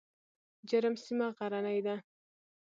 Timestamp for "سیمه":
1.03-1.27